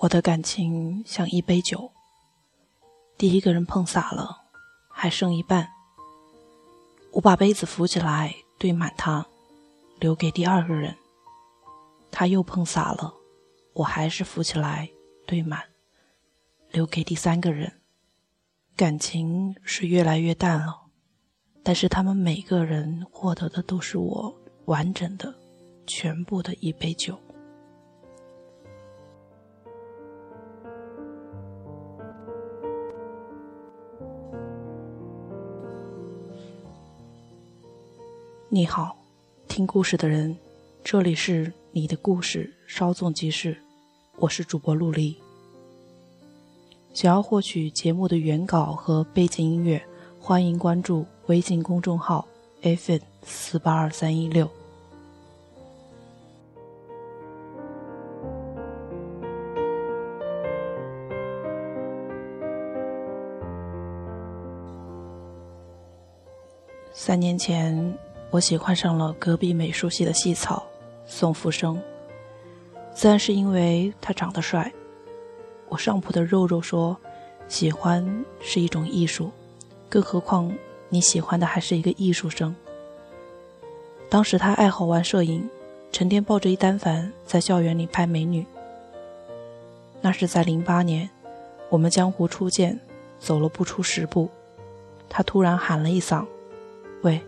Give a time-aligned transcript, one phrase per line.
[0.00, 1.90] 我的感情像一杯酒，
[3.16, 4.44] 第一个人碰洒了，
[4.88, 5.68] 还剩一半。
[7.10, 9.26] 我把杯子扶起来，兑满它，
[9.98, 10.96] 留给第二个人。
[12.12, 13.12] 他又碰洒了，
[13.72, 14.88] 我还是扶起来，
[15.26, 15.64] 兑满，
[16.70, 17.80] 留给第三个人。
[18.76, 20.82] 感情是越来越淡了，
[21.64, 24.32] 但是他们每个人获得的都是我
[24.66, 25.34] 完整的、
[25.88, 27.18] 全部的一杯酒。
[38.50, 38.96] 你好，
[39.46, 40.34] 听故事的人，
[40.82, 43.54] 这里是你的故事稍纵即逝，
[44.16, 45.14] 我是主播陆离。
[46.94, 49.84] 想要获取节目的原稿和背景音乐，
[50.18, 52.26] 欢迎关注微信公众号
[52.62, 54.48] “fn 四八二三一六”。
[66.94, 68.07] 三年前。
[68.30, 70.62] 我喜欢上了隔壁美术系的系草
[71.06, 71.80] 宋福生，
[72.94, 74.70] 自然是因为他长得帅。
[75.68, 76.96] 我上铺的肉肉说
[77.48, 79.30] ：“喜欢是一种艺术，
[79.88, 80.52] 更何况
[80.90, 82.54] 你喜欢的还是一个艺术生。”
[84.10, 85.48] 当时他爱好玩摄影，
[85.90, 88.44] 成天抱着一单反在校园里拍美女。
[90.00, 91.08] 那是在零八年，
[91.70, 92.78] 我们江湖初见，
[93.18, 94.28] 走了不出十步，
[95.08, 96.26] 他突然喊了一嗓
[97.02, 97.20] ：“喂！”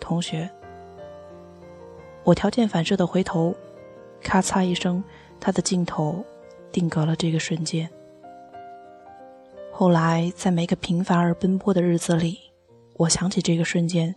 [0.00, 0.50] 同学，
[2.24, 3.54] 我条件反射的回头，
[4.22, 5.02] 咔嚓一声，
[5.38, 6.24] 他的镜头
[6.72, 7.88] 定格了这个瞬间。
[9.72, 12.38] 后来，在每个平凡而奔波的日子里，
[12.94, 14.14] 我想起这个瞬间，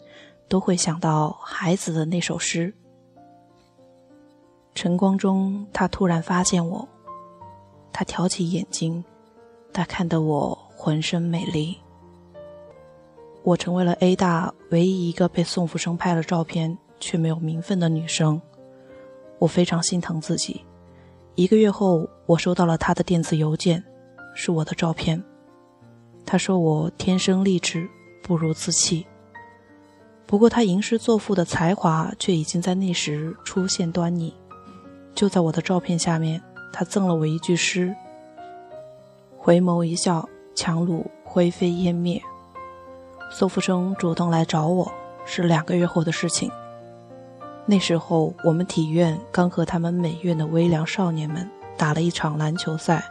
[0.48, 2.74] 都会想到孩子的那首诗。
[4.76, 6.88] 晨光中，他突然发现我，
[7.92, 9.06] 他挑起眼睛，
[9.72, 11.78] 他看得我浑身美丽。
[13.44, 18.42] 我成为了 A 大唯一一个被宋福生拍了照片却没有名分的女生，
[19.38, 20.64] 我非常心疼自己。
[21.36, 23.84] 一个月后，我收到了他的电子邮件，
[24.34, 25.22] 是我的照片。
[26.26, 27.90] 他说我天生丽质，
[28.22, 29.06] 不如自弃。
[30.26, 34.34] 不过他吟诗作赋的才华却已经在那时出现端倪。
[35.14, 37.94] 就在我的照片下面，他赠了我一句诗
[39.38, 42.22] ：“回眸一笑，樯橹灰飞烟灭。”
[43.36, 44.94] 宋福生主动来找我，
[45.26, 46.52] 是两个月后的事情。
[47.66, 53.04] 那时候，我们体院刚和他们美院的微凉少年们打了一场篮球赛，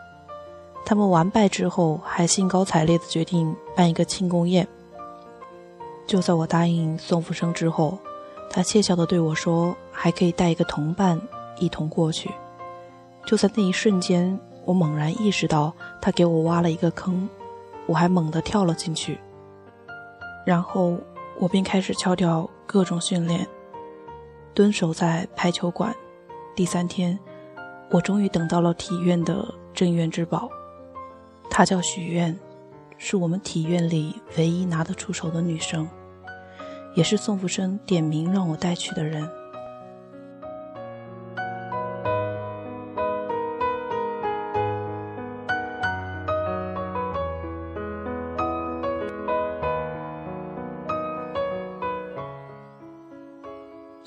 [0.84, 4.68] 他们完败之后，还兴高采烈地决定办一个庆功宴。
[6.06, 7.98] 就在我答应宋福生之后，
[8.48, 11.20] 他窃笑地对我说：“还可以带一个同伴
[11.58, 12.30] 一同过去。”
[13.26, 17.28] 就在那一瞬间，我猛然意识到他给我挖了一个坑，
[17.88, 19.18] 我还猛地跳了进去。
[20.44, 20.96] 然后
[21.38, 23.46] 我便开始敲掉各种训练，
[24.54, 25.94] 蹲守在排球馆。
[26.54, 27.18] 第三天，
[27.90, 30.48] 我终于等到了体院的镇院之宝，
[31.48, 32.38] 她叫许愿，
[32.98, 35.88] 是我们体院里唯一拿得出手的女生，
[36.94, 39.28] 也是宋福生点名让我带去的人。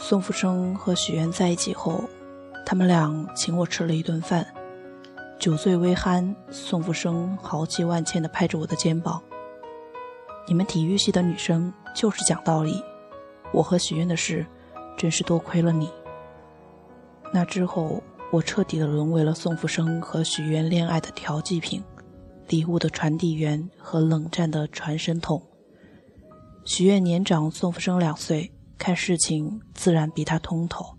[0.07, 2.03] 宋福生和许愿在一起后，
[2.63, 4.45] 他们俩请我吃了一顿饭。
[5.39, 9.19] 酒醉微酣，宋福生豪气万千地拍着我的肩膀
[10.47, 12.83] ：“你们体育系的女生就是讲道理，
[13.51, 14.45] 我和许愿的事，
[14.95, 15.89] 真是多亏了你。”
[17.33, 17.99] 那之后，
[18.31, 21.83] 我彻底的沦为了宋福生和许愿恋爱的调剂品，
[22.49, 25.41] 礼物的传递员和冷战的传声筒。
[26.63, 28.51] 许愿年长宋福生两岁。
[28.77, 30.98] 看事情自然比他通透，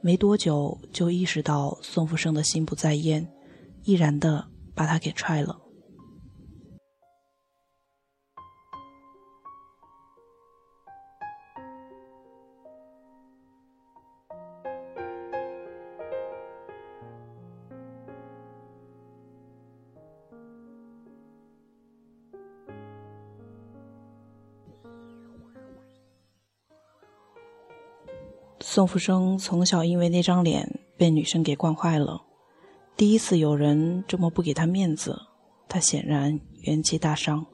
[0.00, 3.28] 没多久就意识到宋福生的心不在焉，
[3.84, 5.58] 毅然的把他给踹了。
[28.70, 32.20] 宋福生从小因为那张脸被女生给惯坏了，
[32.98, 35.18] 第一次有人这么不给他面子，
[35.66, 37.46] 他显然元气大伤。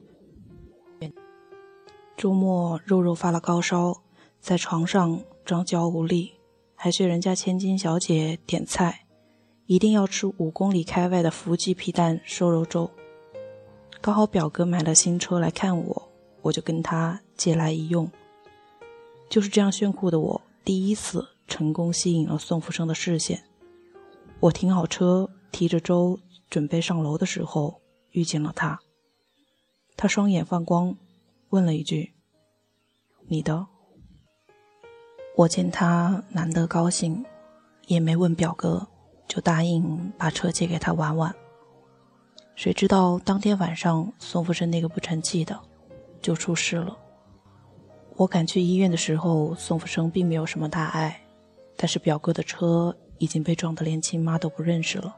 [2.17, 4.01] 周末肉肉发了高烧，
[4.41, 6.33] 在床上张娇无力，
[6.75, 9.05] 还学人家千金小姐点菜，
[9.67, 12.91] 一定要吃五公里开外的福记皮蛋瘦肉粥。
[14.01, 16.09] 刚好表哥买了新车来看我，
[16.41, 18.11] 我就跟他借来一用。
[19.29, 23.43] 就是这样炫酷的我，第一次成功吸引了宋福生的视线。
[24.39, 26.19] 我停好车，提着粥
[26.49, 27.79] 准备上楼的时候，
[28.09, 28.79] 遇见了他。
[29.95, 30.97] 他双眼放光，
[31.49, 32.13] 问了一句
[33.29, 33.67] ：“你的？”
[35.37, 37.23] 我见他难得高兴，
[37.85, 38.87] 也没问表哥，
[39.27, 41.33] 就答应把车借给他玩玩。
[42.55, 45.59] 谁知道当天晚上，宋福生那个不成器的
[46.21, 46.97] 就出事了。
[48.17, 51.21] 我赶去医院的时候，宋福生并没有什么大碍，
[51.75, 55.15] 但是表哥的车已经被撞得连亲妈都不认识了。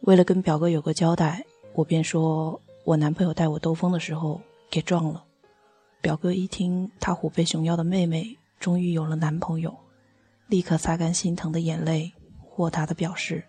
[0.00, 4.40] 为了跟表哥有个交代，我便说我男朋友带我兜风的时候
[4.70, 5.24] 给撞了。
[6.02, 9.74] 表哥一听他虎背熊腰的妹妹终于有了男朋友，
[10.46, 12.12] 立刻擦干心疼的眼泪，
[12.44, 13.42] 豁达的表示：“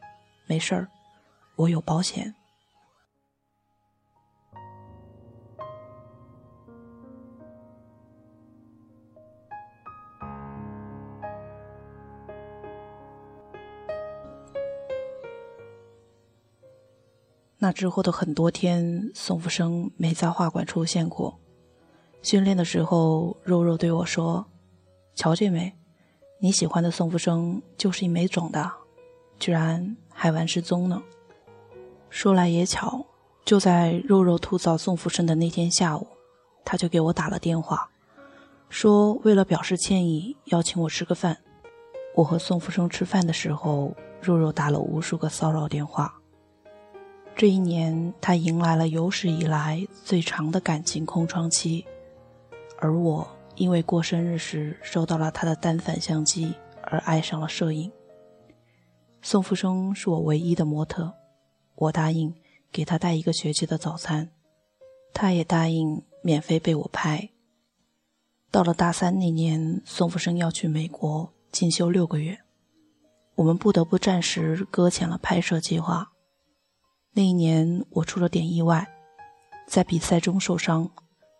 [0.48, 0.88] 没事儿，
[1.58, 2.34] 我有保险。”
[17.62, 21.38] 那之后的很多天，宋福生没在画馆出现过。
[22.22, 24.46] 训练的时候，肉肉对我说
[25.14, 25.74] ：“乔俊梅，
[26.40, 28.72] 你喜欢的宋福生就是一枚种的，
[29.40, 31.04] 居然还玩失踪呢。”
[32.10, 33.06] 说来也巧，
[33.44, 36.08] 就在肉肉吐槽宋福生的那天下午，
[36.64, 37.90] 他就给我打了电话，
[38.70, 41.38] 说为了表示歉意，邀请我吃个饭。
[42.16, 46.19] 我和宋福生吃饭的时候，肉肉打了无数个骚扰电话。
[47.40, 51.86] 这一年，他迎来了有史以来最长的感情空窗期，
[52.78, 53.26] 而我
[53.56, 56.54] 因为过生日时收到了他的单反相机
[56.84, 57.90] 而爱上了摄影。
[59.22, 61.14] 宋福生是我唯一的模特，
[61.76, 62.36] 我答应
[62.74, 64.32] 给他带一个学期的早餐，
[65.14, 67.30] 他也答应免费被我拍。
[68.52, 72.38] 到了大三那年，宋福生要去美国进修六个月，
[73.36, 76.12] 我们不得不暂时搁浅了拍摄计划。
[77.14, 78.88] 那一年我出了点意外，
[79.68, 80.90] 在比赛中受伤，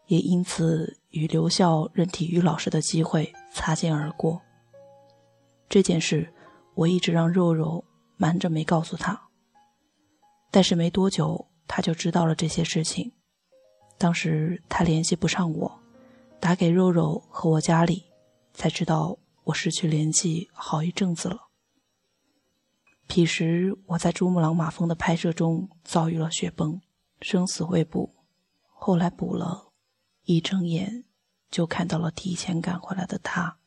[0.08, 4.42] 也因此与留校任体育老师的机会擦肩而过。
[5.70, 6.34] 这件事
[6.74, 7.86] 我一直让肉肉
[8.18, 9.30] 瞒着没告诉他，
[10.52, 13.12] 但是没多久他就知道了这些事情。
[13.98, 15.80] 当时他联系不上我，
[16.40, 18.06] 打给肉肉和我家里，
[18.54, 21.49] 才知道我失去联系好一阵子了。
[23.12, 26.80] 彼时，我在珠穆朗玛峰的拍摄中遭遇了雪崩，
[27.22, 28.14] 生死未卜。
[28.62, 29.72] 后来补了，
[30.26, 31.06] 一睁眼
[31.50, 33.59] 就看到了提前赶回来的他。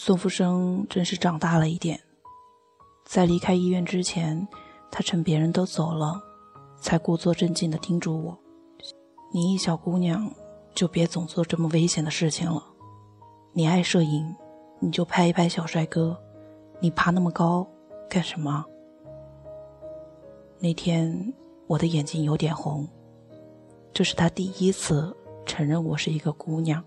[0.00, 1.98] 宋福生真是长大了一点，
[3.04, 4.46] 在离开医院之前，
[4.92, 6.22] 他趁别人都走了，
[6.80, 8.38] 才故作镇静地叮嘱我
[9.34, 10.30] ：“你一小姑娘，
[10.72, 12.62] 就别总做这么危险的事情了。
[13.52, 14.32] 你爱摄影，
[14.78, 16.16] 你就拍一拍小帅哥。
[16.78, 17.66] 你爬那么高
[18.08, 18.64] 干什么？”
[20.62, 21.34] 那天
[21.66, 22.86] 我的眼睛有点红，
[23.92, 25.12] 这是他第一次
[25.44, 26.84] 承认我是一个姑娘，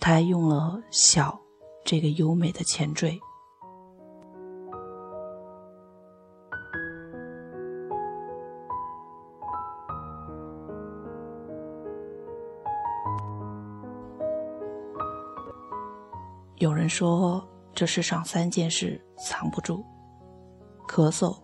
[0.00, 1.38] 他还用了“小”。
[1.84, 3.20] 这个优美的前缀。
[16.56, 19.84] 有人说，这世上三件事藏不住：
[20.88, 21.36] 咳嗽、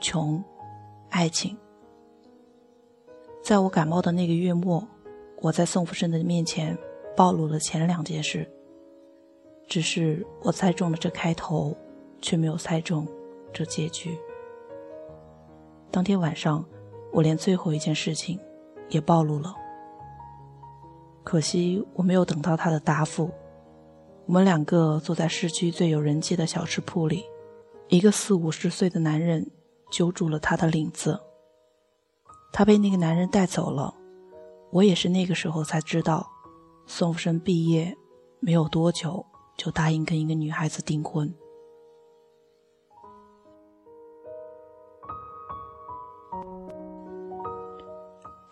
[0.00, 0.42] 穷、
[1.10, 1.56] 爱情。
[3.44, 4.84] 在我感冒的那个月末，
[5.40, 6.76] 我在宋福生的面前
[7.16, 8.50] 暴露了前两件事。
[9.66, 11.76] 只是我猜中了这开头，
[12.20, 13.06] 却没有猜中
[13.52, 14.16] 这结局。
[15.90, 16.64] 当天晚上，
[17.12, 18.38] 我连最后一件事情
[18.88, 19.54] 也暴露了。
[21.24, 23.30] 可惜我没有等到他的答复。
[24.26, 27.24] 我们两个坐在市区最有人气的小吃铺里，
[27.88, 29.50] 一个四五十岁的男人
[29.90, 31.20] 揪住了他的领子。
[32.52, 33.94] 他被那个男人带走了。
[34.70, 36.28] 我也是那个时候才知道，
[36.86, 37.96] 宋福生毕业
[38.40, 39.24] 没有多久。
[39.56, 41.32] 就答应跟一个女孩子订婚。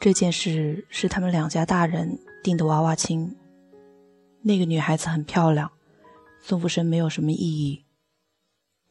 [0.00, 3.36] 这件事是他们两家大人定的娃娃亲。
[4.42, 5.72] 那个女孩子很漂亮，
[6.42, 7.86] 宋福生没有什么异议。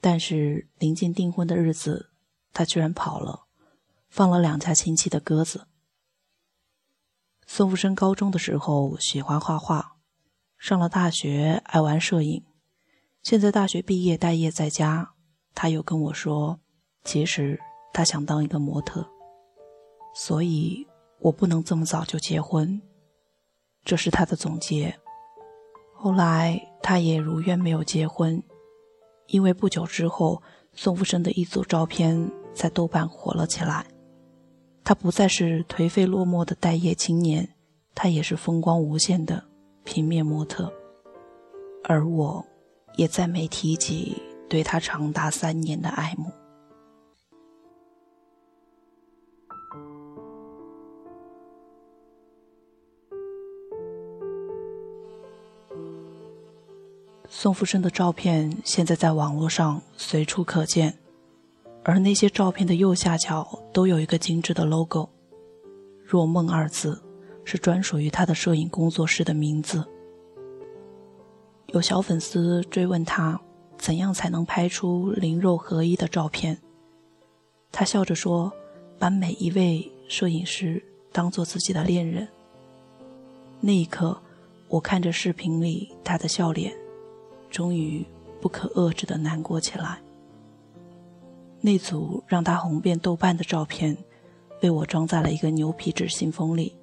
[0.02, 2.10] 但是临近订婚的日子，
[2.52, 3.46] 他居然跑了，
[4.10, 5.68] 放了两家亲戚的鸽子。
[7.46, 9.93] 宋福生高中的时候喜欢画画，
[10.64, 12.42] 上了大学爱玩摄影，
[13.22, 15.12] 现在大学毕业待业在家，
[15.54, 16.58] 他又跟我说，
[17.04, 17.60] 其实
[17.92, 19.06] 他想当一个模特，
[20.16, 20.88] 所以
[21.20, 22.82] 我不能这么早就结婚，
[23.84, 24.98] 这是他的总结。
[25.92, 28.42] 后来他也如愿没有结婚，
[29.28, 30.42] 因为不久之后，
[30.72, 33.86] 宋福生的一组照片在豆瓣火了起来。
[34.86, 37.54] 他不再是颓废落寞的待业青年，
[37.94, 39.44] 他也是风光无限的
[39.84, 40.72] 平面模特。
[41.84, 42.46] 而我，
[42.96, 46.32] 也再没提及对他长达三年的爱慕。
[57.30, 60.98] 宋福生的照片现在在网络上随处可见，
[61.84, 65.10] 而那些照片的右下角都有一个精致的 logo，“
[66.06, 67.03] 若梦”二字
[67.46, 69.84] 是专属于他的摄影工作室的名字。
[71.68, 73.40] 有小粉丝追问他，
[73.78, 76.58] 怎样才能拍出灵肉合一的照片？
[77.72, 78.52] 他笑着说
[79.00, 82.28] ：“把每一位摄影师当做自己的恋人。”
[83.60, 84.22] 那一刻，
[84.68, 86.74] 我看着视频里他的笑脸。
[87.50, 88.04] 终于
[88.42, 90.00] 不可遏制的难过起来。
[91.62, 93.96] 那组让他红遍豆瓣的照片，
[94.60, 96.76] 被我装在了一个牛皮纸信封里，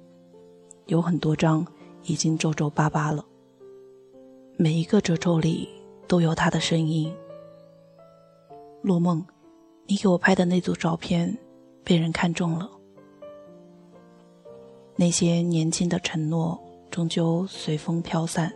[0.91, 1.65] 有很多张
[2.03, 3.25] 已经皱皱巴巴了。
[4.57, 5.69] 每一个褶皱里
[6.05, 7.15] 都有他的身影。
[8.81, 9.23] 落梦，
[9.85, 11.37] 你给我拍的那组照片，
[11.81, 12.69] 被人看中了。
[14.97, 18.51] 那些年轻的承诺，终究随风飘散。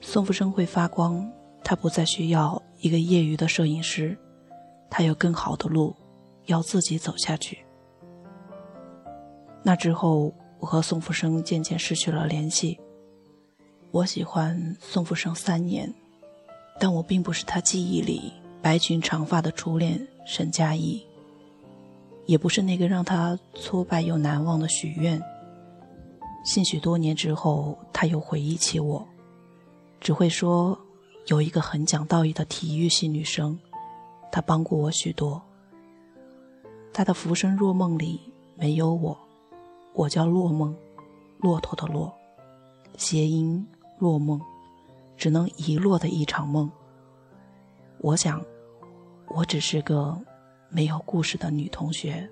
[0.00, 1.30] 宋福生会发光，
[1.62, 4.16] 他不再需要一个业余的摄影师，
[4.88, 5.94] 他有更好的路
[6.46, 7.58] 要自己走下去。
[9.62, 10.32] 那之后，
[10.62, 12.78] 我和宋福生渐渐失去了联系。
[13.90, 15.92] 我喜欢宋福生三年，
[16.78, 21.04] 但我并不是他记忆里白裙长发的初恋沈佳宜，
[22.26, 25.20] 也不是那个让他挫败又难忘的许愿。
[26.44, 29.04] 兴许多年之后，他又回忆起我。
[30.00, 30.78] 只会说，
[31.26, 33.58] 有一个很讲道义的体育系女生，
[34.30, 35.42] 她帮过我许多。
[36.92, 38.20] 她的浮生若梦里
[38.56, 39.18] 没有我，
[39.94, 40.74] 我叫落梦，
[41.38, 42.12] 骆驼的骆，
[42.96, 43.66] 谐音
[43.98, 44.40] 落梦，
[45.16, 46.70] 只能遗落的一场梦。
[47.98, 48.42] 我想，
[49.28, 50.18] 我只是个
[50.70, 52.28] 没有故事的女同学。